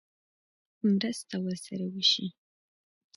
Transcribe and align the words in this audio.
مرسته 0.89 1.35
ورسره 1.45 1.85
وشي. 1.93 2.25